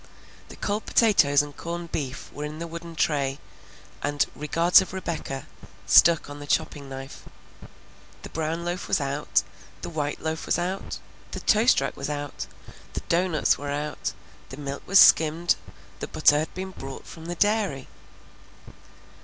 The 0.49 0.55
cold 0.55 0.87
potatoes 0.87 1.43
and 1.43 1.55
corned 1.55 1.91
beef 1.91 2.33
were 2.33 2.43
in 2.43 2.57
the 2.57 2.65
wooden 2.65 2.95
tray, 2.95 3.37
and 4.01 4.25
"Regards 4.35 4.81
of 4.81 4.93
Rebecca" 4.93 5.45
stuck 5.85 6.27
on 6.27 6.39
the 6.39 6.47
chopping 6.47 6.89
knife. 6.89 7.21
The 8.23 8.29
brown 8.31 8.65
loaf 8.65 8.87
was 8.87 8.99
out, 8.99 9.43
the 9.83 9.91
white 9.91 10.19
loaf 10.19 10.47
was 10.47 10.57
out, 10.57 10.97
the 11.33 11.39
toast 11.39 11.81
rack 11.81 11.95
was 11.95 12.09
out, 12.09 12.47
the 12.93 13.01
doughnuts 13.09 13.59
were 13.59 13.69
out, 13.69 14.13
the 14.49 14.57
milk 14.57 14.81
was 14.87 14.97
skimmed, 14.99 15.55
the 15.99 16.07
butter 16.07 16.39
had 16.39 16.53
been 16.55 16.71
brought 16.71 17.05
from 17.05 17.27
the 17.27 17.35
dairy. 17.35 17.87